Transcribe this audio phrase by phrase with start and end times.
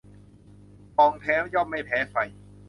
[0.95, 2.15] ทองแท้ย่อมไม่แพ้ไฟ